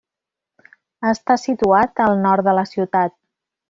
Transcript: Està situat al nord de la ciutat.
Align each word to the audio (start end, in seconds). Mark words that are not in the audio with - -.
Està 1.11 1.37
situat 1.43 2.05
al 2.09 2.19
nord 2.27 2.51
de 2.51 2.61
la 2.63 2.69
ciutat. 2.75 3.19